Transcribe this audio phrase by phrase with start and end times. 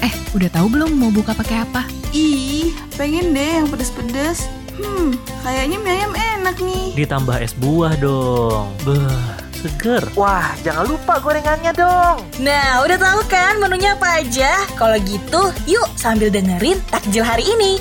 [0.00, 1.84] Eh, udah tahu belum mau buka pakai apa?
[2.16, 4.48] Ih, pengen deh yang pedes-pedes.
[4.80, 5.12] Hmm,
[5.44, 6.96] kayaknya mie ayam enak nih.
[6.96, 8.72] Ditambah es buah dong.
[8.80, 10.00] Beh, seger.
[10.16, 12.24] Wah, jangan lupa gorengannya dong.
[12.40, 14.64] Nah, udah tahu kan menunya apa aja?
[14.72, 17.76] Kalau gitu, yuk sambil dengerin takjil hari ini.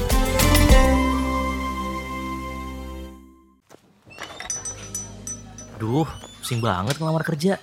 [5.80, 6.04] Duh,
[6.44, 7.56] pusing banget ngelamar kerja.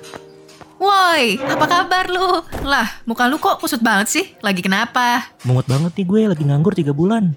[1.07, 2.43] Woi, apa kabar lu?
[2.67, 4.25] Lah, muka lu kok kusut banget sih?
[4.43, 5.23] Lagi kenapa?
[5.47, 7.31] Mungut banget nih gue lagi nganggur 3 bulan.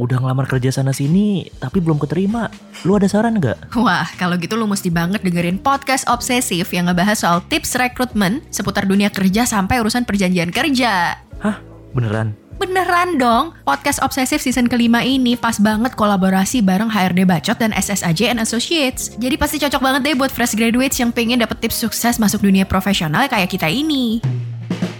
[0.00, 2.48] Udah ngelamar kerja sana sini, tapi belum keterima.
[2.88, 3.76] Lu ada saran nggak?
[3.76, 8.88] Wah, kalau gitu lu mesti banget dengerin podcast obsesif yang ngebahas soal tips rekrutmen seputar
[8.88, 11.20] dunia kerja sampai urusan perjanjian kerja.
[11.44, 11.60] Hah?
[11.92, 12.39] Beneran?
[12.60, 18.36] Beneran dong, podcast obsesif season kelima ini pas banget kolaborasi bareng HRD Bacot dan SSAJ
[18.36, 19.16] and Associates.
[19.16, 22.68] Jadi pasti cocok banget deh buat fresh graduates yang pengen dapet tips sukses masuk dunia
[22.68, 24.20] profesional kayak kita ini.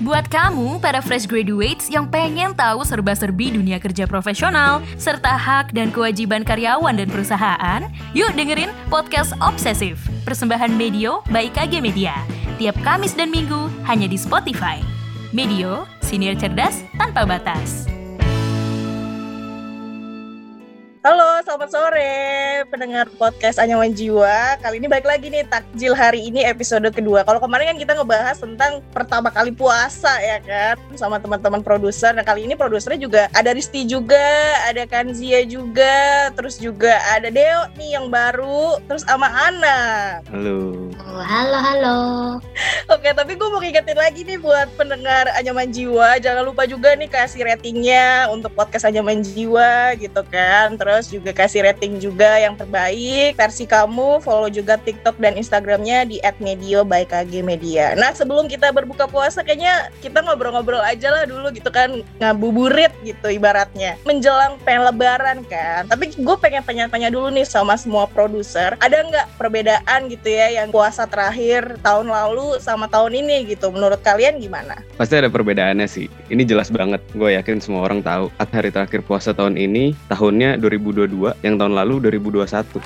[0.01, 5.93] Buat kamu, para fresh graduates yang pengen tahu serba-serbi dunia kerja profesional, serta hak dan
[5.93, 7.85] kewajiban karyawan dan perusahaan,
[8.17, 12.17] yuk dengerin Podcast Obsesif, persembahan Medio by KG Media.
[12.57, 14.81] Tiap Kamis dan Minggu, hanya di Spotify.
[15.37, 17.87] Medio, senior cerdas tanpa batas.
[21.05, 22.21] Halo, selamat sore
[22.69, 24.61] pendengar podcast Anyaman Jiwa.
[24.61, 27.25] Kali ini balik lagi nih takjil hari ini episode kedua.
[27.25, 32.13] Kalau kemarin kan kita ngebahas tentang pertama kali puasa ya kan sama teman-teman produser.
[32.13, 34.21] Nah kali ini produsernya juga ada Risti juga,
[34.69, 40.21] ada Kanzia juga, terus juga ada Deo nih yang baru, terus sama Ana.
[40.29, 40.93] Halo.
[41.11, 41.99] Oh, halo, halo.
[42.87, 47.11] Oke, tapi gue mau ingetin lagi nih buat pendengar Anyaman Jiwa, jangan lupa juga nih
[47.11, 50.79] kasih ratingnya untuk podcast Anyaman Jiwa gitu kan.
[50.79, 54.21] Terus juga kasih rating juga yang terbaik versi kamu.
[54.21, 57.97] Follow juga TikTok dan Instagramnya di @medio by KG Media.
[57.97, 63.33] Nah, sebelum kita berbuka puasa, kayaknya kita ngobrol-ngobrol aja lah dulu gitu kan, ngabuburit gitu
[63.33, 63.97] ibaratnya.
[64.05, 65.89] Menjelang pengen Lebaran kan.
[65.89, 70.69] Tapi gue pengen tanya-tanya dulu nih sama semua produser, ada nggak perbedaan gitu ya yang
[70.69, 73.73] puasa terakhir tahun lalu sama tahun ini gitu?
[73.73, 74.81] Menurut kalian gimana?
[75.01, 76.11] Pasti ada perbedaannya sih.
[76.29, 77.01] Ini jelas banget.
[77.17, 78.29] Gue yakin semua orang tahu.
[78.51, 82.81] Hari terakhir puasa tahun ini, tahunnya 2022, yang tahun lalu 2021.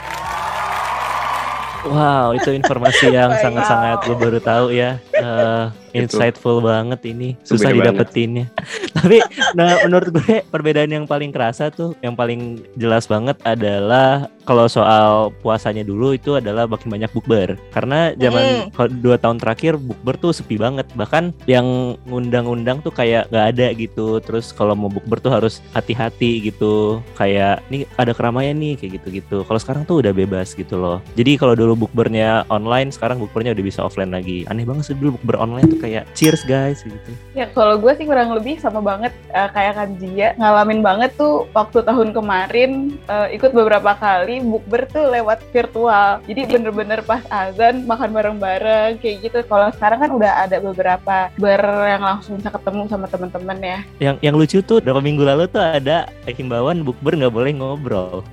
[1.85, 3.43] Wow, itu informasi yang Wow.
[3.45, 4.97] sangat-sangat gue baru tahu ya.
[5.13, 7.39] Eh, insightful banget ini.
[7.47, 8.51] Susah didapetinnya.
[8.99, 9.23] Tapi
[9.55, 15.33] nah menurut gue perbedaan yang paling kerasa tuh, yang paling jelas banget adalah kalau soal
[15.41, 17.57] puasanya dulu itu adalah makin banyak bukber.
[17.73, 20.87] Karena zaman kalau dua tahun terakhir bukber tuh sepi banget.
[20.95, 24.21] Bahkan yang ngundang-undang tuh kayak nggak ada gitu.
[24.21, 27.01] Terus kalau mau bukber tuh harus hati-hati gitu.
[27.17, 29.43] Kayak nih ada keramaian nih kayak gitu-gitu.
[29.49, 31.01] Kalau sekarang tuh udah bebas gitu loh.
[31.17, 34.45] Jadi kalau dulu bukbernya online, sekarang bukbernya udah bisa offline lagi.
[34.53, 37.13] Aneh banget sih dulu bukber online tuh kayak cheers guys gitu.
[37.37, 41.85] Ya kalau gue sih kurang lebih sama banget eh, kayak Kanjia ngalamin banget tuh waktu
[41.85, 46.25] tahun kemarin eh, ikut beberapa kali bukber tuh lewat virtual.
[46.25, 49.39] Jadi bener-bener pas azan makan bareng-bareng kayak gitu.
[49.45, 53.79] Kalau sekarang kan udah ada beberapa ber yang langsung bisa ketemu sama teman-teman ya.
[54.01, 58.25] Yang yang lucu tuh beberapa minggu lalu tuh ada himbauan bukber nggak boleh ngobrol.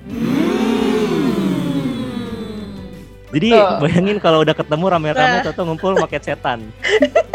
[3.32, 3.80] Jadi Tuh.
[3.80, 5.48] bayangin kalau udah ketemu rame-rame Nah.
[5.48, 6.60] atau ngumpul pakai setan.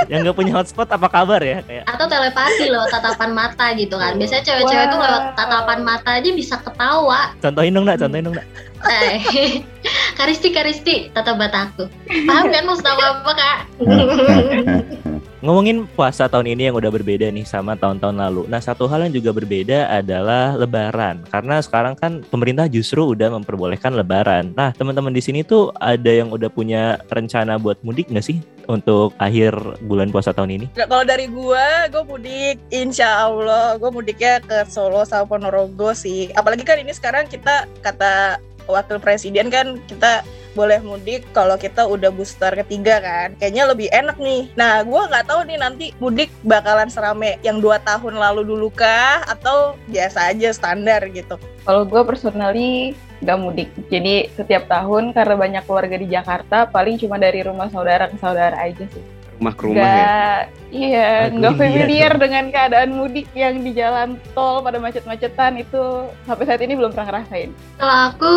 [0.07, 4.15] yang nggak punya hotspot apa kabar ya kayak Atau telepati loh, tatapan mata gitu kan.
[4.15, 5.03] Biasanya cewek-cewek tuh Wow.
[5.03, 7.33] lewat tatapan mata aja bisa ketawa.
[7.37, 8.47] contohin dong nak, contohin dong nak.
[8.87, 9.17] Eh,
[10.17, 11.89] Karisti, Karisti, tatap mataku.
[12.23, 13.57] Paham kan maksud apa, Kak?
[15.37, 18.49] Ngomongin puasa tahun ini yang udah berbeda nih sama tahun-tahun lalu.
[18.49, 21.21] Nah, satu hal yang juga berbeda adalah lebaran.
[21.29, 24.57] Karena sekarang kan pemerintah justru udah memperbolehkan lebaran.
[24.57, 29.13] Nah, teman-teman di sini tuh ada yang udah punya rencana buat mudik nggak sih untuk
[29.21, 29.53] akhir
[29.85, 30.65] bulan puasa tahun ini?
[30.73, 36.33] Nggak, Kalau dari gua, gue mudik, insya Allah, gue mudiknya ke Solo sama Ponorogo sih.
[36.33, 40.25] Apalagi kan ini sekarang kita kata wakil presiden kan kita
[40.57, 43.37] boleh mudik kalau kita udah booster ketiga kan.
[43.37, 44.49] Kayaknya lebih enak nih.
[44.57, 49.21] Nah, gua nggak tahu nih nanti mudik bakalan serame yang dua tahun lalu dulu kah
[49.29, 51.37] atau biasa aja standar gitu.
[51.61, 53.69] Kalau gue personally nggak mudik.
[53.93, 58.57] Jadi setiap tahun karena banyak keluarga di Jakarta, paling cuma dari rumah saudara ke saudara
[58.61, 59.16] aja sih.
[59.37, 59.93] Rumah ke rumah ya.
[59.93, 60.41] Nggak,
[60.73, 62.21] iya, Aduh, nggak iya familiar dong.
[62.25, 65.83] dengan keadaan mudik yang di jalan tol pada macet-macetan itu
[66.25, 67.49] sampai saat ini belum pernah ngerasain.
[67.77, 68.31] Kalau aku,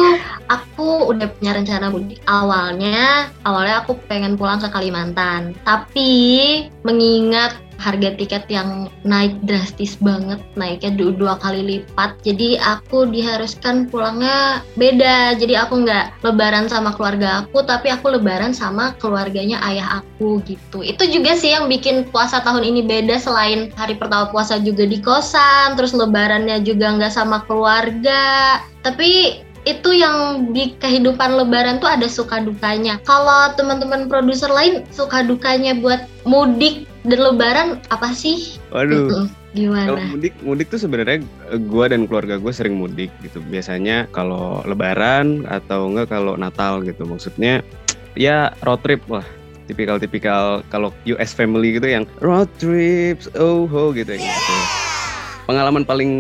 [0.52, 2.20] aku udah punya rencana mudik.
[2.28, 5.56] Awalnya, awalnya aku pengen pulang ke Kalimantan.
[5.64, 6.12] Tapi
[6.84, 12.20] mengingat harga tiket yang naik drastis banget, naiknya du- dua kali lipat.
[12.20, 15.34] Jadi aku diharuskan pulangnya beda.
[15.40, 20.84] Jadi aku nggak lebaran sama keluarga aku, tapi aku lebaran sama keluarganya ayah aku gitu.
[20.84, 25.00] Itu juga sih yang bikin puasa tahun ini beda selain hari pertama puasa juga di
[25.00, 28.60] kosan, terus lebarannya juga nggak sama keluarga.
[28.84, 32.96] Tapi itu yang di kehidupan lebaran tuh ada suka dukanya.
[33.04, 38.60] Kalau teman-teman produser lain suka dukanya buat mudik dan lebaran apa sih?
[38.72, 39.28] Waduh.
[39.50, 39.90] Gimana?
[39.90, 41.26] Kalau mudik, mudik tuh sebenarnya
[41.58, 43.42] gue dan keluarga gue sering mudik gitu.
[43.50, 47.02] Biasanya kalau Lebaran atau enggak kalau Natal gitu.
[47.02, 47.58] Maksudnya
[48.14, 49.26] ya road trip lah.
[49.66, 54.22] Tipikal-tipikal kalau US family gitu yang road trips, oh ho gitu ya.
[54.22, 54.54] Gitu.
[55.50, 56.10] Pengalaman paling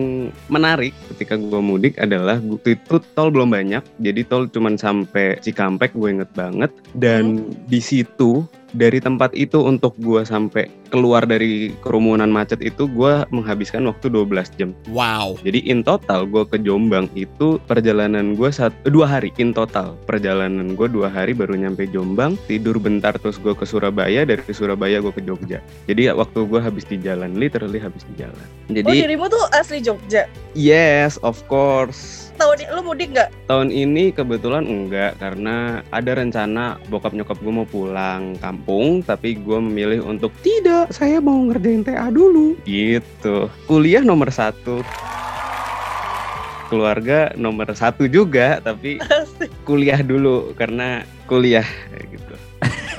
[0.50, 5.94] menarik ketika gue mudik adalah waktu itu tol belum banyak, jadi tol cuman sampai Cikampek
[5.94, 6.70] gue inget banget.
[6.98, 8.42] Dan di situ
[8.74, 14.58] dari tempat itu untuk gue sampai keluar dari kerumunan macet itu gue menghabiskan waktu 12
[14.58, 14.70] jam.
[14.90, 15.38] Wow.
[15.42, 19.94] Jadi in total gue ke Jombang itu perjalanan gue sat- eh, dua hari in total
[20.06, 24.98] perjalanan gue dua hari baru nyampe Jombang tidur bentar terus gue ke Surabaya dari Surabaya
[24.98, 25.58] gue ke Jogja.
[25.86, 28.46] Jadi ya, waktu gue habis di jalan literally habis di jalan.
[28.70, 30.26] Oh Jadi dirimu tuh asli Jogja.
[30.54, 33.28] yes of course Tahun ini lu mudik nggak?
[33.52, 39.58] tahun ini kebetulan enggak karena ada rencana bokap nyokap gue mau pulang kampung tapi gue
[39.60, 40.88] memilih untuk tidak.
[40.88, 42.56] Saya mau ngerjain TA dulu.
[42.64, 43.44] Gitu.
[43.68, 44.80] Kuliah nomor satu.
[46.72, 48.96] Keluarga nomor satu juga tapi
[49.68, 51.66] kuliah dulu karena kuliah
[52.08, 52.29] gitu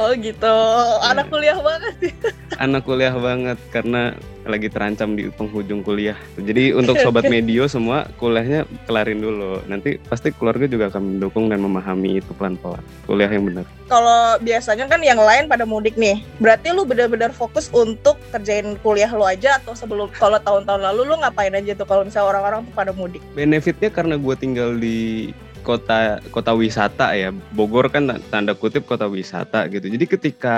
[0.02, 0.58] Oh gitu.
[1.06, 2.14] Anak kuliah banget sih.
[2.66, 6.18] anak kuliah banget karena lagi terancam di penghujung kuliah.
[6.42, 9.62] Jadi untuk sobat medio semua kuliahnya kelarin dulu.
[9.70, 12.82] Nanti pasti keluarga juga akan mendukung dan memahami itu pelan-pelan.
[13.06, 13.66] Kuliah yang benar.
[13.86, 16.26] Kalau biasanya kan yang lain pada mudik nih.
[16.42, 21.16] Berarti lu benar-benar fokus untuk kerjain kuliah lu aja atau sebelum kalau tahun-tahun lalu lu
[21.22, 23.22] ngapain aja tuh kalau misalnya orang-orang tuh pada mudik?
[23.38, 25.30] Benefitnya karena gue tinggal di
[25.62, 25.98] kota
[26.30, 30.56] kota wisata ya Bogor kan ta- tanda kutip kota wisata gitu jadi ketika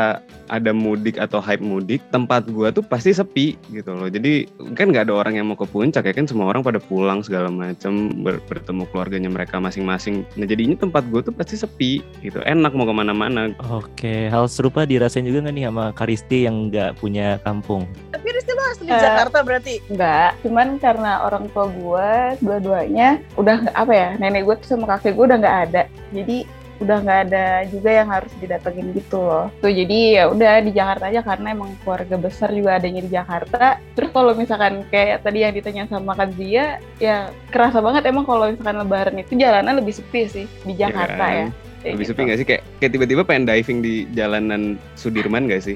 [0.47, 5.07] ada mudik atau hype mudik tempat gua tuh pasti sepi gitu loh jadi kan nggak
[5.07, 8.41] ada orang yang mau ke puncak ya kan semua orang pada pulang segala macam ber-
[8.44, 12.94] bertemu keluarganya mereka masing-masing nah jadinya tempat gua tuh pasti sepi gitu enak mau ke
[12.94, 17.83] mana-mana Oke, hal serupa dirasain juga nggak nih sama Karisti yang nggak punya kampung?
[18.09, 18.95] Tapi Rizky lu asli Eh.
[18.95, 19.73] Jakarta berarti.
[19.88, 22.09] Enggak, cuman karena orang tua gue
[22.39, 26.37] dua-duanya udah apa ya nenek gue tuh sama kakek gue udah nggak ada, jadi
[26.81, 29.47] udah nggak ada juga yang harus didatengin gitu loh.
[29.63, 33.79] Tuh jadi ya udah di Jakarta aja karena emang keluarga besar juga adanya di Jakarta.
[33.95, 38.51] Terus kalau misalkan kayak tadi yang ditanya sama Kak Zia, ya kerasa banget emang kalau
[38.51, 41.31] misalkan Lebaran itu jalanan lebih sepi sih di Jakarta kan?
[41.31, 41.47] ya.
[41.83, 42.11] Kayak lebih gitu.
[42.15, 44.61] sepi nggak sih kayak kayak tiba-tiba pengen diving di jalanan
[44.95, 45.75] Sudirman gak sih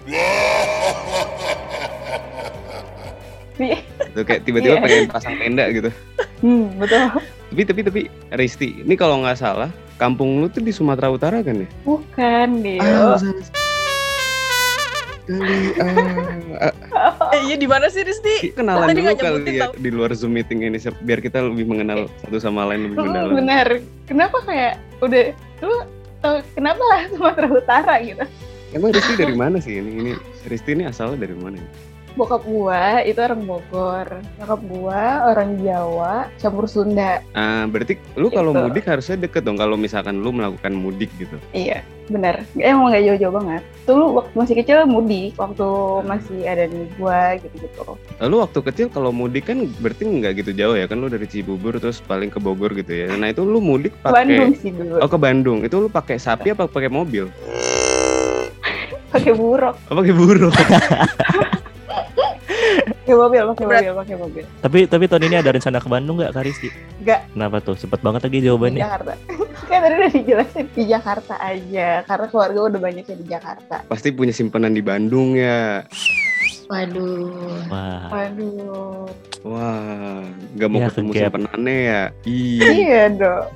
[3.57, 3.79] Iya.
[4.13, 4.83] Tuh kayak tiba-tiba Iya.
[4.85, 5.89] pengen pasang tenda gitu
[6.39, 7.01] Hmm, betul.
[7.47, 8.01] Tapi tapi tapi
[8.31, 11.67] Risti, ini kalau nggak salah kampung lu tuh di Sumatera Utara kan ya?
[11.83, 12.83] Bukan dia.
[13.15, 13.65] salah sekali.
[15.27, 18.51] Ah, ah, Eh, iya di mana sih Rizky?
[18.51, 19.75] kenalan Tadi dulu kali ya tau.
[19.75, 23.33] di luar Zoom meeting ini biar kita lebih mengenal satu sama lain lebih Hmm, mendalam.
[23.35, 23.67] benar.
[24.05, 25.23] Kenapa kayak udah
[25.61, 25.75] lu
[26.17, 28.23] tau kenapa lah Sumatera Utara gitu?
[28.69, 29.91] Emang Risti dari mana sih ini?
[29.99, 30.11] Ini
[30.45, 31.59] Risti ini asalnya dari mana?
[32.17, 34.09] Bokap gua itu orang Bogor,
[34.41, 37.21] nyokap gua orang Jawa, campur Sunda.
[37.31, 38.61] Ah, berarti lu kalau Gitu.
[38.65, 41.37] mudik harusnya deket dong kalau misalkan lu melakukan mudik gitu.
[41.53, 42.41] Iya, benar.
[42.57, 43.61] Emang nggak jauh-jauh banget.
[43.85, 45.67] Dulu waktu masih kecil mudik, waktu
[46.03, 47.85] masih ada nih gua gitu-gitu.
[48.17, 51.77] Lalu waktu kecil kalau mudik kan berarti nggak gitu jauh ya kan lu dari Cibubur
[51.77, 53.13] terus paling ke Bogor gitu ya.
[53.13, 55.61] Nah itu lu mudik pakai Bandung sih dulu, Oh ke Bandung.
[55.61, 57.29] Itu lu pakai sapi apa pakai mobil?
[59.07, 60.51] pakai buruk, Oh pakai burung.
[63.07, 64.43] pakai mobil, pakai mobil, pakai mobil.
[64.59, 66.67] Tapi tapi tahun ini ada rencana ke Bandung nggak Karisti?
[66.99, 67.19] Nggak.
[67.31, 67.75] Kenapa tuh?
[67.79, 68.83] Cepet banget lagi Di jawabannya.
[68.83, 69.13] Jakarta.
[69.71, 73.75] kan tadi udah dijelasin di Jakarta aja, karena keluarga udah banyak yang di Jakarta.
[73.87, 75.87] Pasti punya simpanan di Bandung ya.
[76.67, 77.63] Waduh.
[77.71, 79.07] Wah, Waduh.
[79.47, 80.19] Wah,
[80.59, 82.01] nggak mau Ya, ketemu simpenannya ya.
[82.27, 82.59] Ih.
[82.59, 83.47] Iya dong.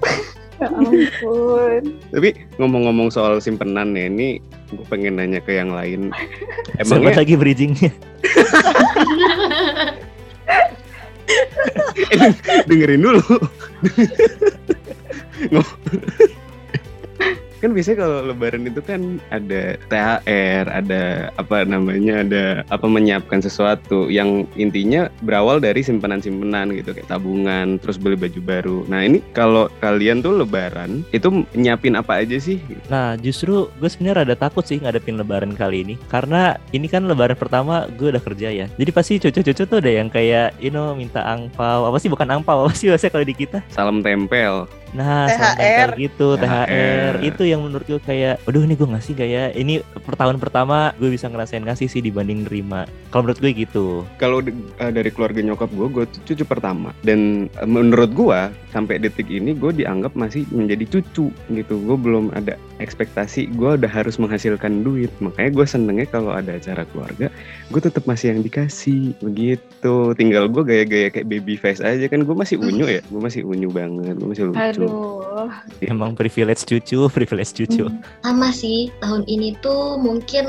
[0.62, 1.98] Ya ampun.
[2.14, 4.38] Tapi ngomong-ngomong soal simpenan ya, ini
[4.70, 6.14] gue pengen nanya ke yang lain.
[6.82, 7.90] Emangnya lagi bridgingnya?
[12.70, 13.26] dengerin dulu.
[17.62, 24.10] Kan biasanya kalau lebaran itu kan ada THR, ada apa namanya, ada apa menyiapkan sesuatu
[24.10, 28.78] yang intinya berawal dari simpanan-simpanan gitu kayak tabungan, terus beli baju baru.
[28.90, 32.58] Nah, ini kalau kalian tuh lebaran itu nyiapin apa aja sih?
[32.90, 37.38] Nah, justru gue sebenarnya rada takut sih ngadepin lebaran kali ini karena ini kan lebaran
[37.38, 38.66] pertama gue udah kerja ya.
[38.74, 41.86] Jadi pasti cucu-cucu tuh ada yang kayak you know minta angpau.
[41.86, 43.62] Apa sih bukan angpau, apa sih biasanya kalau di kita?
[43.70, 44.66] Salam tempel.
[44.92, 45.96] Nah, THR.
[45.96, 46.68] gitu, THR.
[46.68, 47.14] THR.
[47.24, 49.44] Itu yang menurut gue kayak, aduh ini gue ngasih gak ya?
[49.56, 52.84] Ini per tahun pertama gue bisa ngerasain ngasih sih dibanding nerima.
[53.12, 54.04] Kalau menurut gue gitu.
[54.20, 56.92] Kalau eh, dari keluarga nyokap gue, gue tuh cucu pertama.
[57.08, 58.40] Dan eh, menurut gue
[58.76, 61.74] sampai detik ini gue dianggap masih menjadi cucu gitu.
[61.88, 65.12] Gue belum ada ekspektasi gue udah harus menghasilkan duit.
[65.24, 67.32] Makanya gue senengnya kalau ada acara keluarga,
[67.72, 69.96] gue tetap masih yang dikasih begitu.
[70.18, 72.26] Tinggal gue gaya-gaya kayak baby face aja kan.
[72.28, 74.60] Gue masih unyu ya, gue masih unyu banget, gue masih lucu.
[74.60, 74.81] Aduh.
[75.82, 77.90] Emang privilege cucu, privilege cucu.
[77.90, 80.46] Hmm, sama sih tahun ini tuh mungkin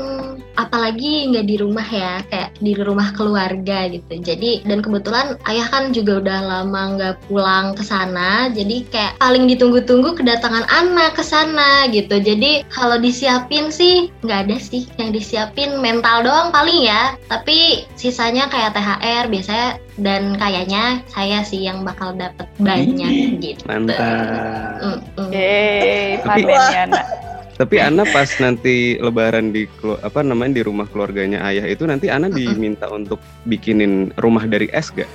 [0.59, 4.19] apalagi nggak di rumah ya kayak di rumah keluarga gitu.
[4.21, 8.51] Jadi dan kebetulan ayah kan juga udah lama nggak pulang ke sana.
[8.53, 12.21] Jadi kayak paling ditunggu-tunggu kedatangan anak ke sana gitu.
[12.21, 14.85] Jadi kalau disiapin sih nggak ada sih.
[15.01, 17.17] Yang disiapin mental doang paling ya.
[17.31, 19.69] Tapi sisanya kayak THR biasanya
[20.01, 23.61] dan kayaknya saya sih yang bakal dapet banyak gitu.
[23.69, 23.97] Mantap.
[25.29, 27.05] Yeay, Tapi- panen ya anak.
[27.53, 29.69] Tapi Ana pas nanti lebaran di
[30.01, 34.89] apa namanya di rumah keluarganya ayah itu nanti Ana diminta untuk bikinin rumah dari es
[34.89, 35.05] gak?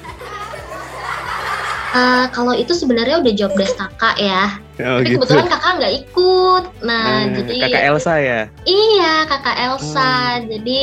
[1.89, 4.55] Eh, kalau itu sebenarnya udah job desk kakak ya.
[4.79, 5.19] Oh Tapi gitu.
[5.19, 6.65] kebetulan kakak nggak ikut.
[6.85, 8.41] Nah, Eh, jadi kakak Elsa ya.
[8.63, 10.13] iya kakak Elsa.
[10.47, 10.83] Jadi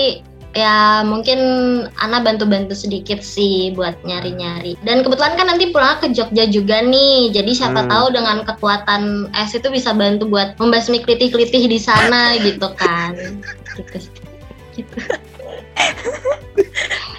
[0.56, 1.40] ya mungkin
[2.00, 4.80] Ana bantu-bantu sedikit sih buat nyari-nyari.
[4.88, 7.36] Dan kebetulan kan nanti pulang ke Jogja juga nih.
[7.36, 7.92] Jadi siapa Hmm.
[7.92, 13.14] tahu dengan kekuatan es itu bisa bantu buat membasmi klitih-klitih di sana gitu kan.
[13.76, 14.00] Gitu.
[14.80, 14.96] gitu.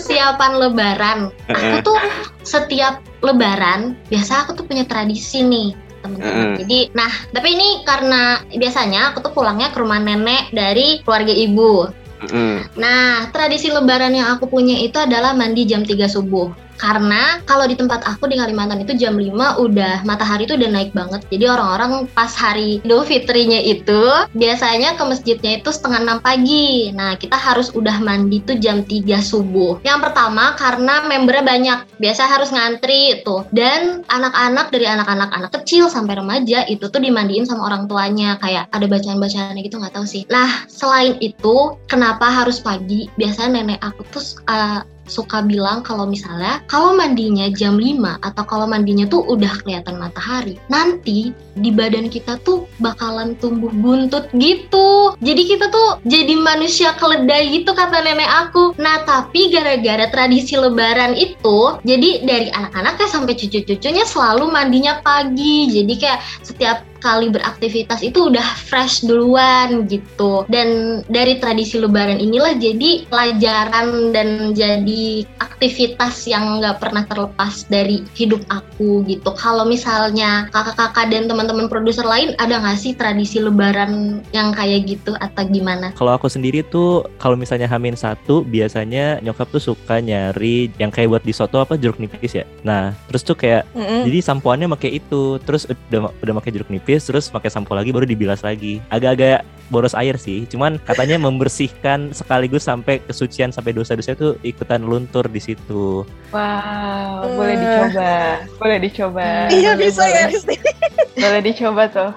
[0.06, 1.28] Siapan lebaran.
[1.52, 1.98] Aku tuh
[2.40, 6.30] setiap lebaran biasa aku tuh punya tradisi nih teman-teman.
[6.30, 6.54] Heeh.
[6.62, 11.90] Jadi, nah tapi ini karena biasanya aku tuh pulangnya ke rumah nenek dari keluarga ibu.
[12.20, 12.64] Heeh.
[12.80, 16.48] Nah, tradisi lebaran yang aku punya itu adalah mandi jam 3 subuh.
[16.76, 20.92] Karena kalau di tempat aku di Kalimantan itu jam 5 udah matahari itu udah naik
[20.92, 21.24] banget.
[21.32, 26.92] Jadi orang-orang pas hari Idul Fitrinya itu biasanya ke masjidnya itu setengah 6 pagi.
[26.92, 29.80] Nah, kita harus udah mandi tuh jam 3 subuh.
[29.82, 31.78] Yang pertama karena membernya banyak.
[31.96, 33.48] Biasa harus ngantri tuh.
[33.50, 38.36] Dan anak-anak dari anak-anak anak kecil sampai remaja itu tuh dimandiin sama orang tuanya.
[38.38, 40.22] Kayak ada bacaan-bacaannya gitu nggak tahu sih.
[40.28, 43.08] Nah, selain itu kenapa harus pagi?
[43.16, 48.66] Biasanya nenek aku tuh uh, suka bilang kalau misalnya kalau mandinya jam 5 atau kalau
[48.66, 55.16] mandinya tuh udah kelihatan matahari nanti di badan kita tuh bakalan tumbuh buntut gitu.
[55.24, 58.76] Jadi kita tuh jadi manusia keledai gitu kata nenek aku.
[58.76, 65.72] Nah tapi gara-gara tradisi lebaran itu jadi dari anak-anaknya sampai cucu-cucunya selalu mandinya pagi.
[65.72, 72.58] Jadi kayak setiap kali beraktivitas itu udah fresh duluan gitu dan dari tradisi lebaran inilah
[72.58, 80.50] jadi pelajaran dan jadi aktivitas yang nggak pernah terlepas dari hidup aku gitu kalau misalnya
[80.50, 85.92] kakak-kakak dan teman-teman produser lain ada nggak sih tradisi lebaran yang kayak gitu atau gimana?
[85.92, 91.12] Kalau aku sendiri tuh kalau misalnya Hamin satu biasanya nyokap tuh suka nyari yang kayak
[91.12, 92.44] buat di soto apa jeruk nipis ya.
[92.64, 94.08] Nah terus tuh kayak Mm-mm.
[94.08, 98.06] jadi sampoannya pakai itu terus udah udah pakai jeruk nipis terus pakai sampo lagi baru
[98.06, 98.80] dibilas lagi.
[98.88, 100.46] Agak-agak boros air sih.
[100.46, 106.06] Cuman katanya membersihkan sekaligus sampai kesucian sampai dosa-dosa itu ikutan luntur di situ.
[106.30, 107.34] Wow, Eh.
[107.34, 108.12] boleh dicoba.
[108.56, 109.28] Boleh dicoba.
[109.50, 110.24] Iya boleh, bisa ya.
[110.30, 110.60] boleh.
[111.16, 112.12] Boleh dicoba tuh.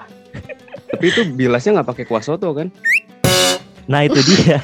[0.92, 2.68] Tapi itu bilasnya nggak pakai kuah soto kan?
[3.88, 4.60] Nah itu dia.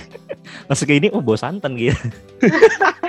[0.68, 1.96] Masuk ke ini oh bau santan gitu.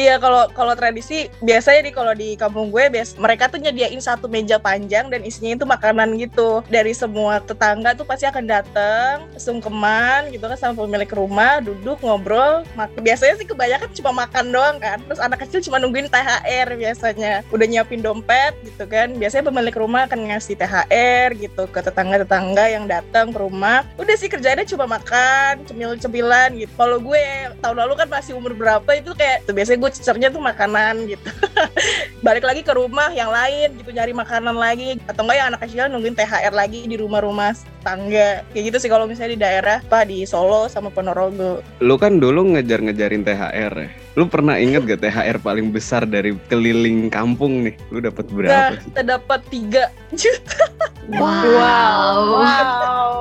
[0.00, 4.32] Iya kalau kalau tradisi biasanya nih kalau di kampung gue bias mereka tuh nyediain satu
[4.32, 6.64] meja panjang dan isinya itu makanan gitu.
[6.72, 12.64] Dari semua tetangga tuh pasti akan datang sungkeman gitu kan sama pemilik rumah duduk ngobrol
[12.96, 15.04] biasanya sih kebanyakan cuma makan doang kan.
[15.04, 17.44] Terus anak kecil cuma nungguin THR biasanya.
[17.52, 22.88] Udah nyiapin dompet gitu kan biasanya pemilik rumah akan ngasih THR gitu ke tetangga-tetangga yang
[22.88, 23.84] datang ke rumah.
[24.00, 26.72] Udah sih kerjanya cuma makan cemil-cemilan gitu.
[26.72, 30.42] Kalau gue tahun lalu kan masih umur berapa itu kayak tuh biasanya gue cecernya tuh
[30.42, 31.28] makanan gitu
[32.26, 35.88] balik lagi ke rumah yang lain gitu nyari makanan lagi atau enggak yang anak kecil
[35.88, 40.22] nungguin THR lagi di rumah-rumah tangga kayak gitu sih kalau misalnya di daerah apa di
[40.28, 43.90] Solo sama Ponorogo Lu kan dulu ngejar-ngejarin THR ya.
[44.18, 47.74] Lu pernah inget gak THR paling besar dari keliling kampung nih?
[47.88, 48.84] Lu dapat nah berapa sih?
[48.92, 50.64] kita dapat 3 juta
[51.10, 52.38] Wow.
[52.38, 53.14] Wow.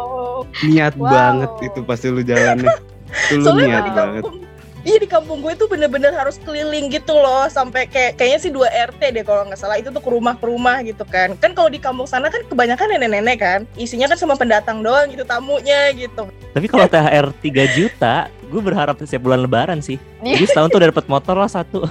[0.67, 1.09] Niat Wow.
[1.09, 2.69] banget itu pasti lu jalannya.
[3.29, 4.23] Itu lu soalnya niat banget.
[4.27, 4.48] kampung
[4.87, 8.71] Iya di kampung gue tuh bener-bener harus keliling gitu loh sampai kayak kayaknya sih dua
[8.71, 11.67] RT deh kalau nggak salah itu tuh ke rumah ke rumah gitu kan kan kalau
[11.67, 16.31] di kampung sana kan kebanyakan nenek-nenek kan isinya kan cuma pendatang doang gitu tamunya gitu
[16.49, 20.01] Tapi kalau THR 3 juta, gue berharap setiap bulan lebaran sih.
[20.17, 21.85] Jadi setahun tuh udah dapat motor lah satu.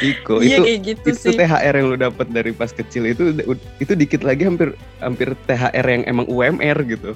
[0.00, 3.36] Iko iya itu kayak gitu itu sih THR yang lu dapat dari pas kecil itu
[3.78, 7.12] itu dikit lagi hampir hampir THR yang emang UMR gitu.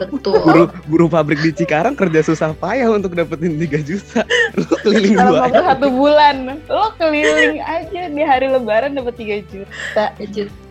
[0.00, 0.40] Betul.
[0.40, 4.24] Guru guru pabrik di Cikarang kerja susah payah untuk dapetin 3 juta.
[4.56, 10.04] Lu keliling dua waktu satu bulan, lo keliling aja di hari lebaran dapat 3 juta.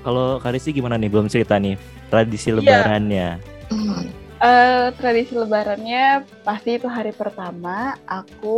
[0.01, 1.09] Kalau Karisi gimana nih?
[1.09, 1.77] Belum cerita nih
[2.09, 2.57] tradisi Iya.
[2.57, 3.27] lebarannya.
[3.69, 4.03] Hmm.
[4.39, 8.55] Eh, tradisi lebarannya pasti itu hari pertama aku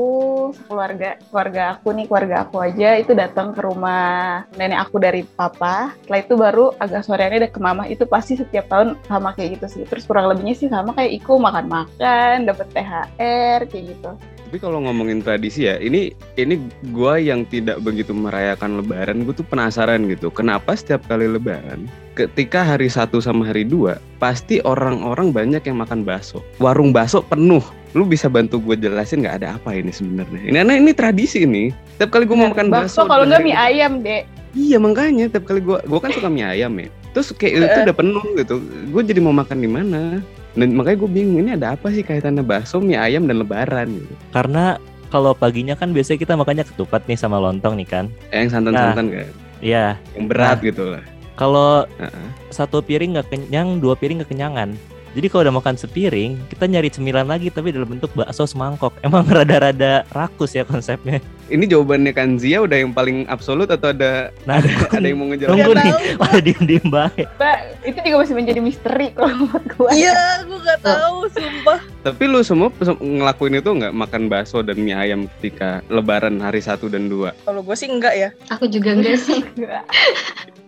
[0.54, 5.98] sekeluarga keluarga aku nih keluarga aku aja itu datang ke rumah nenek aku dari papa.
[6.06, 7.84] Setelah itu baru agak soreannya udah ke mama.
[7.90, 9.84] Itu pasti setiap tahun sama kayak gitu sih.
[9.90, 14.12] Terus kurang lebihnya sih sama kayak Iko makan-makan dapat THR kayak gitu
[14.51, 16.60] Tapi kalau ngomongin tradisi ya, ini ini
[16.91, 20.27] gua yang tidak begitu merayakan Lebaran, gue tuh penasaran gitu.
[20.27, 21.88] Kenapa setiap kali Lebaran,
[22.20, 26.43] ketika hari satu sama hari dua, pasti orang-orang banyak yang makan bakso.
[26.60, 27.63] Warung bakso penuh.
[27.96, 30.43] Lu bisa bantu gue jelasin nggak ada apa ini sebenarnya?
[30.43, 31.72] Ini karena ini tradisi ini.
[31.96, 35.63] Setiap kali gue mau makan bakso, kalau nggak mie ayam dek Iya makanya tiap kali
[35.63, 36.91] gua gua kan suka mie ayam ya.
[37.15, 38.60] Terus kayak itu udah penuh gitu.
[38.91, 40.20] Gue jadi mau makan di mana?
[40.51, 44.13] Dan makanya gue bingung ini ada apa sih kaitannya bakso, mie ayam dan lebaran gitu.
[44.36, 44.75] Karena
[45.12, 48.05] kalau paginya kan biasanya kita makannya ketupat nih sama lontong nih kan.
[48.31, 49.27] Eh, Yang santan-santan kan.
[49.63, 49.96] Iya.
[50.15, 51.03] Yang berat gitu lah.
[51.39, 52.27] Kalau Heeh.
[52.51, 54.75] satu piring nggak kenyang, dua piring nggak kenyangan.
[55.12, 58.96] Jadi kalau udah makan sepiring, kita nyari cemilan lagi tapi dalam bentuk bakso semangkok.
[59.01, 61.20] Emang rada-rada rakus ya konsepnya.
[61.51, 64.63] Ini jawabannya kan Zia udah yang paling absolut atau ada Nah,
[64.96, 65.51] ada yang mau ngejawab?
[65.51, 66.00] Tunggu nih, tahu.
[66.15, 67.27] pada diem-diem baik.
[67.36, 72.24] Mbak, itu juga masih menjadi misteri kalau buat gue iya gue nggak tahu sumpah Tapi
[72.25, 77.10] lu semua ngelakuin itu nggak makan bakso dan mie ayam ketika lebaran hari satu dan
[77.10, 77.34] dua?
[77.41, 79.41] kalau gue sih enggak ya Aku juga enggak sih.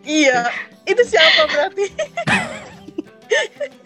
[0.03, 0.49] iya
[0.83, 1.85] itu siapa berarti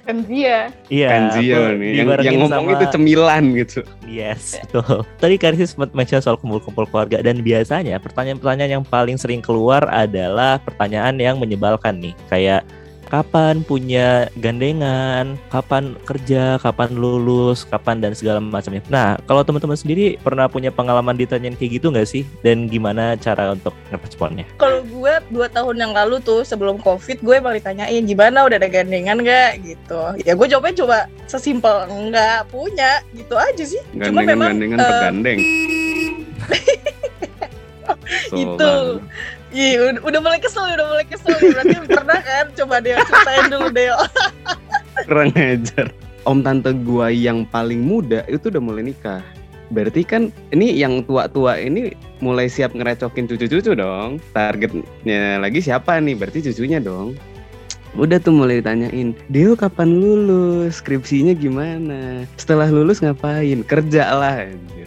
[0.03, 1.09] kan dia Iya.
[1.35, 3.79] Zia aku nih yang, yang ngomong sama- itu cemilan gitu.
[4.07, 5.03] Yes, betul.
[5.19, 10.63] Tadi Karisi sempat mention soal kumpul-kumpul keluarga dan biasanya pertanyaan-pertanyaan yang paling sering keluar adalah
[10.63, 12.15] pertanyaan yang menyebalkan nih.
[12.31, 12.63] Kayak
[13.07, 18.83] kapan punya gandengan, kapan kerja, kapan lulus, kapan dan segala macamnya.
[18.91, 22.23] Nah, kalau teman-teman sendiri pernah punya pengalaman ditanyain kayak gitu nggak sih?
[22.43, 24.45] Dan gimana cara untuk ngeresponnya?
[24.57, 28.67] kalau gue dua tahun yang lalu tuh sebelum covid gue emang ditanyain gimana udah ada
[28.67, 30.97] gandengan nggak gitu ya gue jawabnya coba
[31.29, 35.39] sesimpel enggak punya gitu aja sih cuma memang Gandengan-gandengan eh, pegandeng.
[38.29, 39.03] So, Itu.
[39.57, 41.33] Iya, udah, mulai kesel, udah mulai kesel.
[41.33, 42.45] Berarti pernah kan?
[42.53, 43.97] Coba Deo ceritain dulu Deo.
[45.09, 45.89] kurang ajar.
[46.29, 49.25] Om tante gua yang paling muda itu udah mulai nikah.
[49.73, 51.91] Berarti kan ini yang tua-tua ini
[52.21, 54.21] mulai siap ngerecokin cucu-cucu dong.
[54.37, 56.13] Targetnya lagi siapa nih?
[56.13, 57.17] Berarti cucunya dong.
[57.97, 60.85] Udah tuh mulai ditanyain, Deo kapan lulus?
[60.85, 62.29] Skripsinya gimana?
[62.37, 63.65] Setelah lulus ngapain?
[63.65, 64.85] Kerja lah anjir.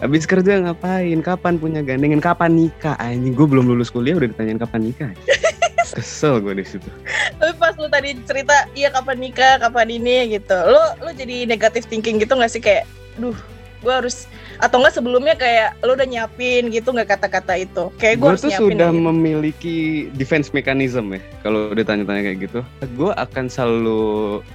[0.00, 1.20] Habis kerja ngapain?
[1.20, 2.24] Kapan punya gandengan?
[2.24, 2.96] Kapan nikah?
[2.96, 5.12] Anjing, gue belum lulus kuliah udah ditanyain kapan nikah.
[5.96, 6.88] Kesel gue di situ.
[7.36, 10.56] Tapi pas lu tadi cerita, iya kapan nikah, kapan ini gitu.
[10.56, 12.88] Lo lo jadi negatif thinking gitu gak sih kayak,
[13.20, 13.36] duh,
[13.84, 14.24] gue harus
[14.56, 17.92] atau enggak sebelumnya kayak lo udah nyiapin gitu nggak kata-kata itu.
[18.00, 19.04] Kayak gue tuh sudah gitu.
[19.04, 19.78] memiliki
[20.16, 22.60] defense mechanism ya kalau ditanya-tanya kayak gitu
[22.96, 24.00] gue akan selalu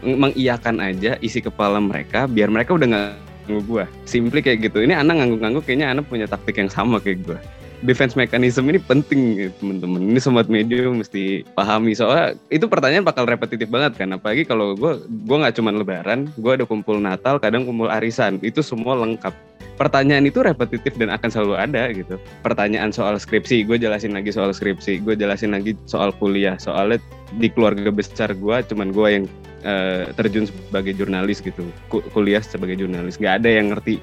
[0.06, 4.82] ng- mengiyakan aja isi kepala mereka biar mereka udah nggak gue simply kayak gitu.
[4.82, 7.40] Ini anak ngangguk-ngangguk kayaknya anak punya taktik yang sama kayak gue
[7.84, 10.02] defense mechanism ini penting ya, teman-teman.
[10.02, 11.94] Ini sobat media mesti pahami.
[11.94, 14.16] Soalnya itu pertanyaan bakal repetitif banget kan.
[14.16, 18.42] Apalagi kalau gue gue nggak cuma lebaran gue ada kumpul natal kadang kumpul arisan.
[18.42, 19.34] Itu semua lengkap
[19.76, 22.16] pertanyaan itu repetitif dan akan selalu ada gitu.
[22.42, 26.56] Pertanyaan soal skripsi gue jelasin lagi soal skripsi gue jelasin lagi soal kuliah.
[26.58, 27.00] Soalnya
[27.36, 29.26] di keluarga besar gue cuman gue yang
[29.64, 31.68] eh, terjun sebagai jurnalis gitu.
[31.92, 33.20] Ku- kuliah sebagai jurnalis.
[33.20, 34.00] Nggak ada yang ngerti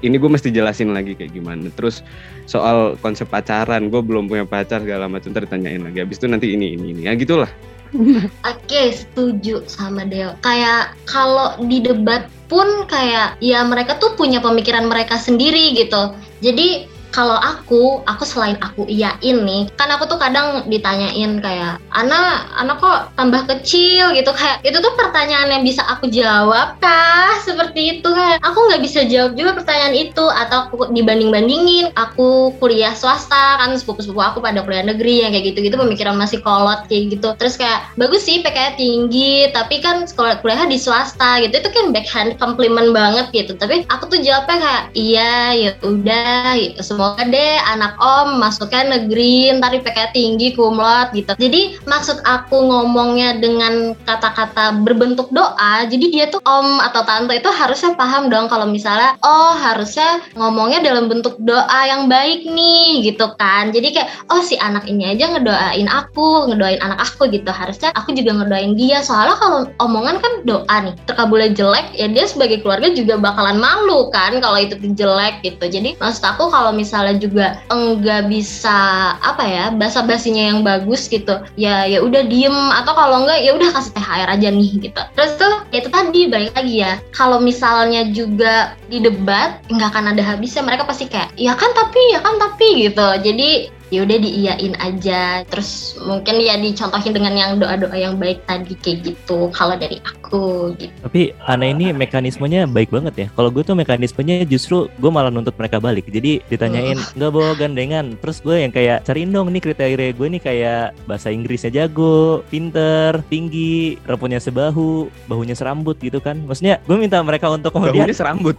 [0.00, 1.68] ini gue mesti jelasin lagi kayak gimana.
[1.74, 2.00] Terus
[2.48, 6.00] soal konsep pacaran gue belum punya pacar segala macam ntar ditanyain lagi.
[6.00, 7.02] Habis itu nanti ini ini ini.
[7.10, 7.50] Ya gitulah
[8.50, 10.34] Oke, setuju sama Deo.
[10.42, 16.14] Kayak kalau di debat pun kayak ya mereka tuh punya pemikiran mereka sendiri gitu.
[16.42, 22.46] Jadi kalau aku aku selain aku iyain nih kan aku tuh kadang ditanyain kayak Ana
[22.56, 24.12] Ana kok tambah kecil?
[24.14, 28.82] gitu kayak itu tuh pertanyaan yang bisa aku jawab kah seperti itu kayak aku nggak
[28.82, 34.38] bisa jawab juga pertanyaan itu atau aku dibanding bandingin aku kuliah swasta kan sepupu-sepupu aku
[34.42, 37.28] pada kuliah negeri yang kayak gitu-gitu pemikiran masih kolot kayak gitu.
[37.36, 41.60] Terus kayak bagus sih PKI tinggi tapi kan sekolah kuliahnya di swasta gitu.
[41.60, 43.52] Itu kan backhand compliment banget gitu.
[43.56, 49.56] Tapi aku tuh jawabnya kayak iya ya udah ya, semoga deh anak om masuknya negeri
[49.56, 51.32] ntar di PKI tinggi kumlot gitu.
[51.32, 57.48] Jadi maksud aku ngomongnya dengan kata-kata berbentuk doa jadi dia tuh om atau tante itu
[57.48, 63.32] harusnya paham dong kalau misalnya oh harusnya ngomongnya dalam bentuk doa yang baik nih gitu
[63.40, 63.72] kan.
[63.72, 67.48] Jadi kayak oh si anak ini aja ngedoain aku ngedoain anak aku gitu.
[67.48, 69.00] Harusnya aku juga ngedoain dia.
[69.00, 74.12] Soalnya kalau omongan kan doa nih terkabulnya jelek ya dia sebagai keluarga juga bakalan malu
[74.12, 75.64] kan kalau itu jelek gitu.
[75.64, 81.38] Jadi maksud aku kalau misalnya juga enggak bisa apa ya bahasa basinya yang bagus gitu
[81.54, 82.56] ya ya udah diem.
[82.74, 85.00] Atau kalau enggak ya udah kasih THR aja nih gitu.
[85.14, 86.92] Terus tuh ya itu tadi balik lagi ya.
[87.14, 90.66] Kalau misalnya juga di debat nggak akan ada habisnya.
[90.66, 93.08] Mereka pasti kayak ya kan tapi ya kan tapi gitu.
[93.22, 95.42] Jadi ya udah diiyain aja.
[95.50, 100.72] Terus mungkin ya dicontohin dengan yang doa-doa yang baik tadi kayak gitu kalau dari aku
[100.78, 100.94] gitu.
[101.04, 103.26] Tapi Ana ini mekanismenya baik banget ya.
[103.34, 106.06] Kalau gue tuh mekanismenya justru gue malah nuntut mereka balik.
[106.08, 108.16] Jadi ditanyain nggak bawa gandengan?
[108.22, 113.20] Terus gue yang kayak cariin dong nih kriteria gue nih kayak bahasa Inggrisnya jago pinter
[113.26, 116.38] tinggi rambutnya sebahu bahunya serambut gitu kan.
[116.46, 118.56] Maksudnya gue minta mereka untuk kemudian Bahunya serambut.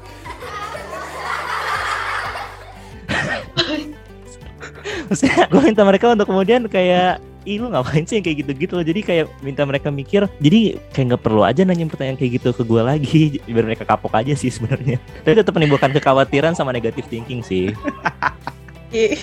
[5.14, 8.86] maksudnya gue minta mereka untuk kemudian kayak Ih lu ngapain sih yang kayak gitu-gitu loh?
[8.86, 12.62] Jadi kayak minta mereka mikir Jadi kayak nggak perlu aja nanya pertanyaan kayak gitu ke
[12.62, 15.02] gue lagi Biar mereka kapok aja sih sebenarnya.
[15.26, 17.74] Tapi tetap menimbulkan kekhawatiran sama negatif thinking sih.
[18.94, 19.18] Tapi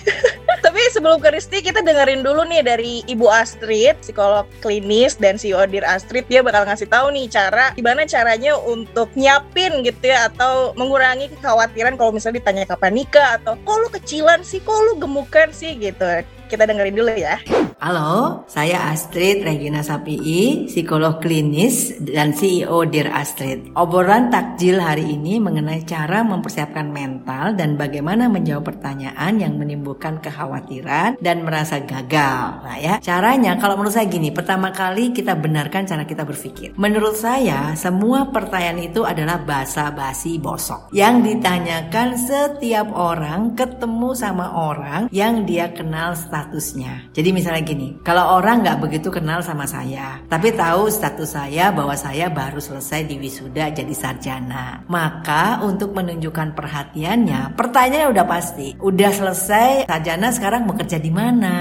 [0.90, 5.85] sebelum ke Risti kita dengerin dulu nih dari Ibu Astrid, psikolog klinis dan CEO Dir
[5.85, 6.27] Astrid.
[6.27, 11.96] Dia bakal ngasih tahu nih cara gimana caranya untuk nyiapin gitu ya atau mengurangi kekhawatiran
[12.01, 15.77] kalau misalnya ditanya kapan nikah atau kok lu kecilan sih, kok lu gemukan sih?
[15.79, 16.05] gitu.
[16.49, 17.37] Kita dengerin dulu ya.
[17.79, 23.71] Halo, saya Astrid Regina Sapii, psikolog klinis dan CEO Dear Astrid.
[23.79, 31.23] Obrolan takjil hari ini mengenai cara mempersiapkan mental dan bagaimana menjawab pertanyaan yang menimbulkan kekhawatiran
[31.23, 32.67] dan merasa gagal.
[32.67, 36.75] Nah ya, caranya kalau menurut saya gini, pertama kali kita benarkan cara kita berpikir.
[36.75, 45.07] Menurut saya, semua pertanyaan itu adalah basa-basi bosok yang ditanyakan setiap orang ketemu sama orang
[45.15, 47.11] yang dia kenal statusnya.
[47.11, 51.98] Jadi misalnya gini, kalau orang nggak begitu kenal sama saya, tapi tahu status saya bahwa
[51.98, 59.11] saya baru selesai di wisuda jadi sarjana, maka untuk menunjukkan perhatiannya, pertanyaannya udah pasti, udah
[59.11, 61.57] selesai sarjana sekarang bekerja di mana?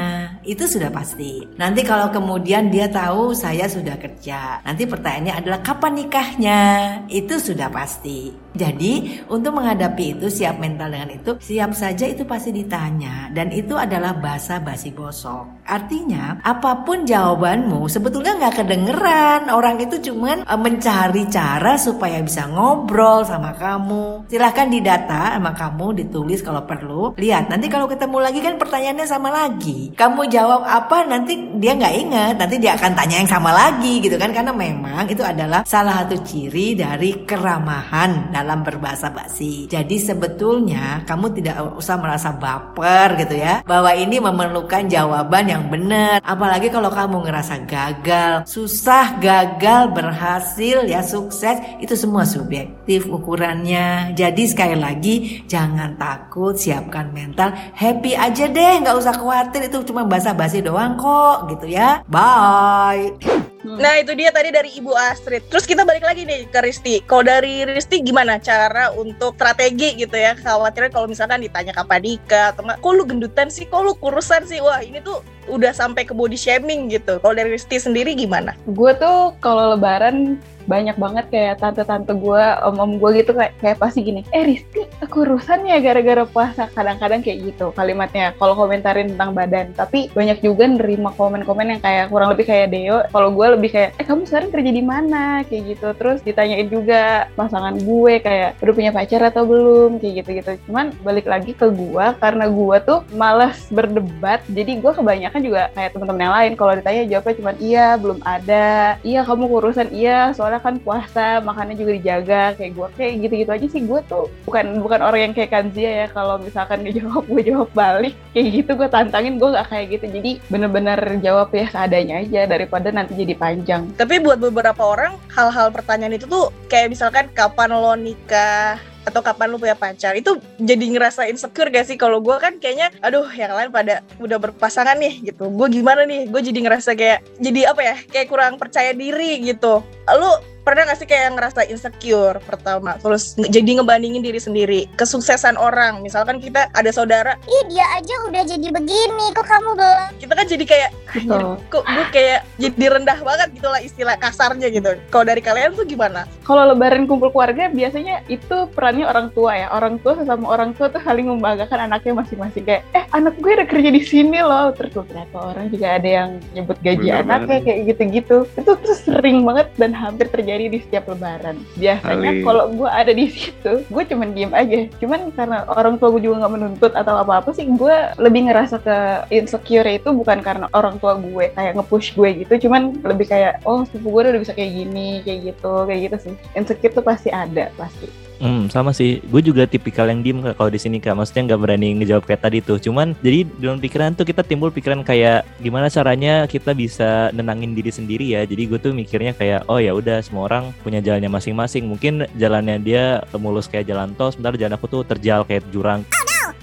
[0.46, 1.42] Itu sudah pasti.
[1.58, 6.62] Nanti kalau kemudian dia tahu saya sudah kerja, nanti pertanyaannya adalah kapan nikahnya?
[7.10, 8.48] Itu sudah pasti.
[8.58, 13.78] Jadi untuk menghadapi itu siap mental dengan itu siap saja itu pasti ditanya dan itu
[13.78, 15.64] adalah bahasa basi bosok.
[15.64, 22.52] Artinya apa pun jawabanmu sebetulnya nggak kedengeran orang itu cuman e, mencari cara supaya bisa
[22.52, 24.28] ngobrol sama kamu.
[24.28, 27.16] Silahkan didata sama kamu ditulis kalau perlu.
[27.16, 29.96] Lihat nanti kalau ketemu lagi kan pertanyaannya sama lagi.
[29.96, 34.20] Kamu jawab apa nanti dia nggak ingat nanti dia akan tanya yang sama lagi gitu
[34.20, 39.72] kan karena memang itu adalah salah satu ciri dari keramahan dalam berbahasa basi.
[39.72, 46.24] Jadi sebetulnya kamu tidak usah merasa baper gitu ya bahwa ini memerlukan jawaban yang benar.
[46.24, 54.16] Apalagi kalau kamu ngerasa gagal, susah, gagal, berhasil, ya sukses itu semua subjektif ukurannya.
[54.16, 60.08] Jadi sekali lagi jangan takut, siapkan mental, happy aja deh, nggak usah khawatir itu cuma
[60.08, 62.02] bahasa basi doang kok gitu ya.
[62.08, 63.57] Bye.
[63.76, 65.52] Nah itu dia tadi dari Ibu Astrid.
[65.52, 67.04] Terus kita balik lagi nih ke Risti.
[67.04, 70.40] Kalau dari Risti gimana cara untuk strategi gitu ya?
[70.40, 74.48] Khawatirnya kalau misalkan ditanya kapan nikah atau enggak, kok lu gendutan sih, kok lu kurusan
[74.48, 74.64] sih?
[74.64, 75.20] Wah ini tuh
[75.52, 77.20] udah sampai ke body shaming gitu.
[77.20, 78.56] Kalau dari Risti sendiri gimana?
[78.72, 84.04] Gue tuh kalau lebaran banyak banget kayak tante-tante gue, om-om gue gitu kayak, kayak pasti
[84.04, 86.68] gini, eh Risti kurusan ya gara-gara puasa.
[86.76, 89.72] Kadang-kadang kayak gitu kalimatnya kalau komentarin tentang badan.
[89.74, 93.02] Tapi banyak juga nerima komen-komen yang kayak kurang lebih kayak Deo.
[93.10, 95.42] Kalau gue lebih kayak, eh kamu sekarang kerja di mana?
[95.48, 95.88] Kayak gitu.
[95.96, 100.04] Terus ditanyain juga pasangan gue kayak udah punya pacar atau belum?
[100.04, 100.52] Kayak gitu-gitu.
[100.68, 104.44] Cuman balik lagi ke gue karena gue tuh malas berdebat.
[104.52, 106.52] Jadi gue kebanyakan juga kayak teman-teman yang lain.
[106.60, 109.00] Kalau ditanya jawabnya cuma iya, belum ada.
[109.02, 113.52] Iya kamu kurusan iya, soalnya sekarang kan puasa makannya juga dijaga kayak gue kayak gitu-gitu
[113.54, 113.82] aja sih.
[113.86, 116.08] Gue tuh bukan bukan orang yang kayak Kanzia ya.
[116.10, 118.18] Kalau misalkan dia jawab gue jawab balik.
[118.34, 120.06] Kayak gitu gue tantangin gue gak kayak gitu.
[120.10, 123.86] Jadi bener-bener jawab ya seadanya aja daripada nanti jadi panjang.
[123.94, 129.48] Tapi buat beberapa orang hal-hal pertanyaan itu tuh kayak misalkan kapan lo nikah atau kapan
[129.48, 130.14] lu punya pacar?
[130.20, 131.96] Itu jadi ngerasa insecure gak sih?
[131.96, 135.48] Kalau gue kan kayaknya aduh yang lain pada udah berpasangan nih gitu.
[135.48, 136.28] Gue gimana nih?
[136.28, 137.96] Gue jadi ngerasa kayak jadi apa ya?
[138.12, 139.80] Kayak kurang percaya diri gitu.
[140.12, 140.32] Lu
[140.68, 143.00] pernah gak sih kayak ngerasa insecure pertama?
[143.00, 146.04] Terus jadi ngebandingin diri sendiri kesuksesan orang.
[146.04, 150.08] Misalkan kita ada saudara Ih dia aja udah jadi begini, kok kamu belum?
[150.20, 151.58] kita kan jadi kayak gitu.
[151.72, 154.98] kok gue kayak jadi rendah banget gitu lah istilah kasarnya gitu.
[155.10, 156.28] Kalau dari kalian tuh gimana?
[156.44, 159.68] Kalau lebaran kumpul keluarga biasanya itu perannya orang tua ya.
[159.72, 162.64] Orang tua sesama orang tua tuh saling membanggakan anaknya masing-masing.
[162.68, 164.72] Kayak eh anak gue udah kerja di sini loh.
[164.76, 168.38] Terus beberapa orang juga ada yang nyebut gaji Bener anaknya kayak gitu-gitu.
[168.58, 171.60] Itu tuh sering banget dan hampir terjadi di setiap lebaran.
[171.80, 174.88] Biasanya kalau gue ada di situ gue cuman diem aja.
[175.00, 178.98] Cuman karena orang tua gue juga nggak menuntut atau apa-apa sih gue lebih ngerasa ke
[179.32, 183.86] insecure itu bukan karena orang tua gue kayak nge-push gue gitu cuman lebih kayak oh
[183.86, 187.70] sepupu gue udah bisa kayak gini kayak gitu kayak gitu sih insecure tuh pasti ada
[187.78, 189.18] pasti Hmm, sama sih.
[189.34, 191.18] Gue juga tipikal yang diem kalau di sini kak.
[191.18, 192.78] Maksudnya nggak berani ngejawab kayak tadi tuh.
[192.78, 197.90] Cuman jadi dalam pikiran tuh kita timbul pikiran kayak gimana caranya kita bisa nenangin diri
[197.90, 198.46] sendiri ya.
[198.46, 201.90] Jadi gue tuh mikirnya kayak oh ya udah semua orang punya jalannya masing-masing.
[201.90, 206.06] Mungkin jalannya dia mulus kayak jalan tol, sementara jalan aku tuh terjal kayak jurang.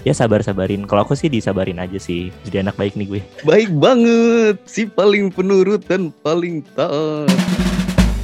[0.05, 0.85] Ya sabar-sabarin.
[0.85, 2.29] Kalau aku sih disabarin aja sih.
[2.45, 3.21] Jadi anak baik nih gue.
[3.41, 7.25] Baik banget, si paling penurut dan paling taat.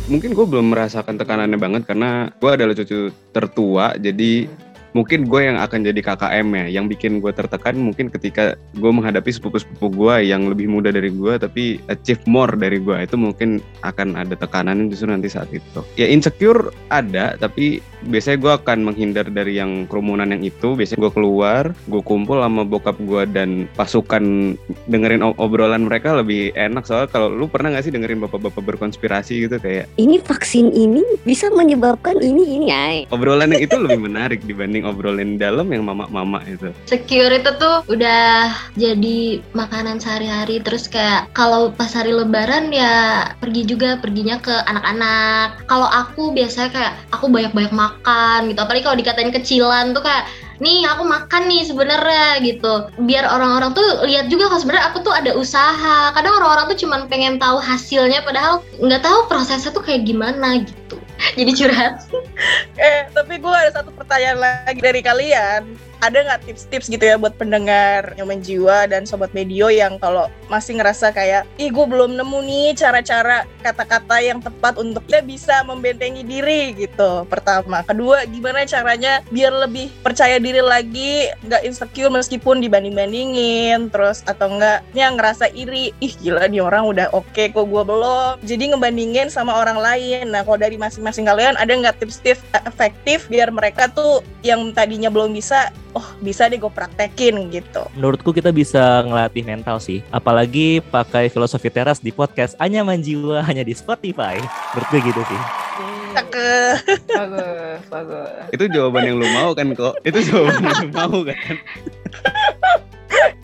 [0.05, 4.45] Mungkin gue belum merasakan tekanannya banget karena gue adalah cucu tertua, jadi
[4.91, 6.65] mungkin gue yang akan jadi KKM ya.
[6.81, 11.33] Yang bikin gue tertekan mungkin ketika gue menghadapi sepupu-sepupu gue yang lebih muda dari gue
[11.39, 15.81] tapi achieve more dari gue itu mungkin akan ada tekanan justru nanti saat itu.
[15.95, 20.73] Ya insecure ada, tapi biasanya gue akan menghindar dari yang kerumunan yang itu.
[20.75, 24.55] Biasanya gue keluar, gue kumpul sama bokap gue dan pasukan
[24.87, 29.47] dengerin ob- obrolan mereka lebih enak soalnya kalau lu pernah gak sih dengerin bapak-bapak berkonspirasi
[29.47, 32.97] gitu kayak Ini vaksin ini bisa menyebabkan ini ini ay.
[33.13, 36.73] obrolan yang itu lebih menarik dibanding obrolan dalam yang mama-mama itu.
[36.87, 40.59] Secure itu tuh udah jadi makanan sehari-hari.
[40.61, 45.65] Terus kayak kalau pas hari lebaran ya pergi juga perginya ke anak-anak.
[45.67, 48.59] Kalau aku biasanya kayak aku banyak-banyak makan gitu.
[48.61, 50.25] Apalagi kalau dikatain kecilan tuh kayak
[50.61, 52.87] nih aku makan nih sebenarnya gitu.
[53.01, 56.13] Biar orang-orang tuh lihat juga kalau sebenarnya aku tuh ada usaha.
[56.13, 60.80] Kadang orang-orang tuh cuman pengen tahu hasilnya padahal nggak tahu prosesnya tuh kayak gimana gitu
[61.39, 61.95] jadi curhat
[62.81, 65.77] Eh, tapi gue ada satu pertanyaan lagi dari kalian.
[66.01, 70.81] Ada nggak tips-tips gitu ya buat pendengar nyaman jiwa dan sobat medio yang kalau masih
[70.81, 76.25] ngerasa kayak, ih gue belum nemu nih cara-cara kata-kata yang tepat untuk kita bisa membentengi
[76.25, 77.23] diri gitu.
[77.29, 84.49] Pertama, kedua gimana caranya biar lebih percaya diri lagi, nggak insecure meskipun dibanding-bandingin, terus atau
[84.57, 88.41] enggak yang ngerasa iri, ih gila nih orang udah oke kok gue belum.
[88.41, 90.33] Jadi ngebandingin sama orang lain.
[90.33, 95.37] Nah kalau dari masing-masing kalian ada nggak tips-tips efektif biar mereka tuh yang tadinya belum
[95.37, 97.83] bisa, oh bisa deh gue praktekin gitu.
[97.95, 99.99] Menurutku kita bisa ngelatih mental sih.
[100.11, 104.39] Apalagi pakai filosofi teras di podcast Anyaman Jiwa hanya di Spotify.
[104.75, 105.41] Menurut gue gitu sih.
[106.11, 106.75] Cakep.
[107.07, 109.95] bagus bagus Itu jawaban yang lu mau kan kok?
[110.03, 111.55] Itu jawaban yang lu mau kan?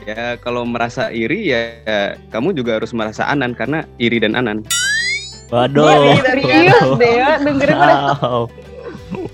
[0.08, 2.00] ya kalau merasa iri ya, ya
[2.32, 4.64] kamu juga harus merasa anan karena iri dan anan.
[5.48, 6.20] Waduh.
[6.28, 8.52] serius deh dengerin Wow.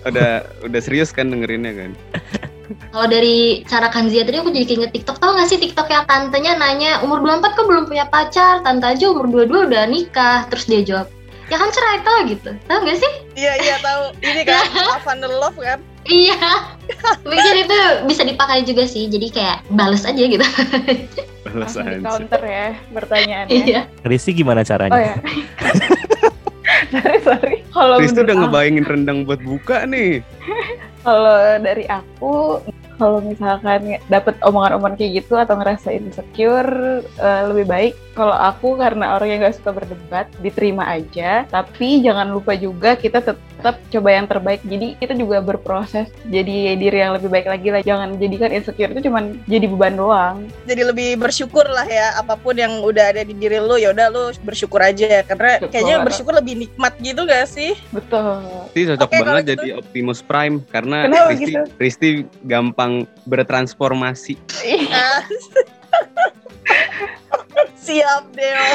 [0.06, 1.91] Udah udah serius kan dengerinnya kan?
[2.92, 6.54] Kalau dari cara Kanzia tadi aku jadi keinget TikTok Tahu gak sih TikTok yang tantenya
[6.56, 10.82] nanya umur 24 kok belum punya pacar Tante aja umur 22 udah nikah Terus dia
[10.82, 11.08] jawab
[11.52, 13.12] Ya kan cerai tau gitu Tahu gak sih?
[13.36, 14.04] Iya iya tahu.
[14.20, 15.80] Ini kan love and love kan.
[16.04, 16.40] Iya
[17.24, 20.44] Mungkin itu bisa dipakai juga sih Jadi kayak bales aja gitu
[21.44, 22.02] Balas anjir.
[22.02, 24.96] counter ya pertanyaannya Iya Rizky gimana caranya?
[24.96, 25.16] oh ya
[26.94, 30.22] sorry sorry kalau udah ngebayangin rendang buat buka nih.
[31.04, 32.63] Kalau dari aku,
[32.96, 39.18] kalau misalkan dapat omongan-omongan kayak gitu atau ngerasa insecure, eh, lebih baik kalau aku karena
[39.18, 41.44] orang yang gak suka berdebat, diterima aja.
[41.50, 44.60] Tapi jangan lupa juga kita tetap coba yang terbaik.
[44.67, 47.82] Jadi kita juga berproses jadi diri yang lebih baik lagi lah.
[47.86, 50.36] Jangan jadikan insecure itu cuman jadi beban doang.
[50.67, 54.08] Jadi lebih bersyukur lah ya apa pun yang udah ada di diri lu ya udah
[54.12, 55.69] lu bersyukur aja karena Betul.
[55.71, 57.78] kayaknya bersyukur lebih nikmat gitu gak sih?
[57.93, 58.43] Betul.
[58.73, 59.52] Risti cocok kalau banget gitu.
[59.54, 61.62] jadi Optimus Prime karena Kenapa Risti, gitu?
[61.80, 62.10] Risti
[62.43, 64.36] gampang bertransformasi.
[67.84, 68.67] Siap Deo.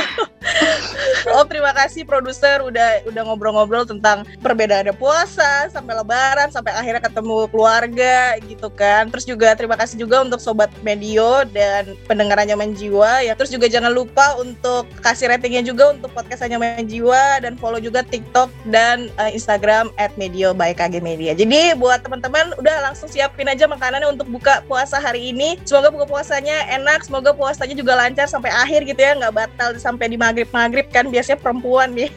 [1.32, 7.48] Oh terima kasih produser udah udah ngobrol-ngobrol tentang perbedaannya puasa sampai lebaran sampai akhirnya ketemu
[7.48, 9.08] keluarga gitu kan.
[9.12, 13.32] Terus juga terima kasih juga untuk sobat medio dan pendengar Anyaman ya.
[13.32, 18.04] Terus juga jangan lupa untuk kasih ratingnya juga untuk podcast Anyaman Jiwa dan follow juga
[18.04, 21.32] TikTok dan uh, Instagram @medio by KG Media.
[21.32, 25.56] Jadi buat teman-teman udah langsung siapin aja makanannya untuk buka puasa hari ini.
[25.64, 30.10] Semoga buka puasanya enak, semoga puasanya juga lancar sampai akhir gitu ya, nggak batal sampai
[30.10, 32.10] di maghrib maghrib kan biasanya perempuan nih.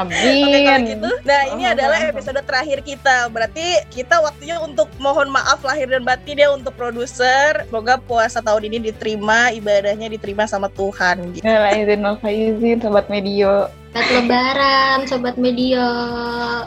[0.00, 0.44] Amin.
[0.48, 0.60] Oke,
[0.96, 1.10] gitu.
[1.24, 3.28] Nah, ini adalah episode terakhir kita.
[3.28, 7.68] Berarti kita waktunya untuk mohon maaf lahir dan batin ya untuk produser.
[7.68, 11.36] Semoga puasa tahun ini diterima, ibadahnya diterima sama Tuhan.
[11.36, 11.44] Gitu.
[11.44, 13.68] Ya izin izin sobat medio.
[13.96, 15.88] Selamat lebaran sobat medio.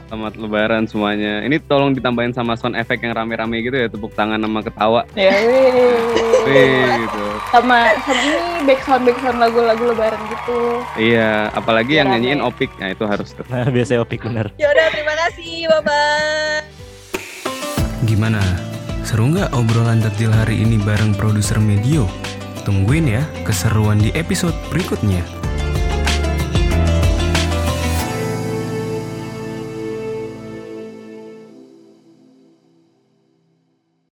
[0.09, 1.45] Selamat lebaran semuanya.
[1.45, 5.05] Ini tolong ditambahin sama sound effect yang rame-rame gitu ya, tepuk tangan sama ketawa.
[5.13, 6.89] Ya, wih.
[7.05, 7.25] Gitu.
[7.53, 10.81] Sama sama ini background background lagu-lagu lebaran gitu.
[10.97, 12.33] Iya, apalagi yang Rame.
[12.33, 12.73] nyanyiin Opik.
[12.81, 13.45] Nah, itu harus tuh.
[13.45, 14.49] Nah, biasanya opik bener.
[14.57, 15.69] Ya udah, terima kasih.
[15.69, 16.65] Bye-bye.
[18.09, 18.41] Gimana?
[19.05, 22.09] Seru nggak obrolan takjil hari ini bareng produser Medio?
[22.65, 25.21] Tungguin ya keseruan di episode berikutnya.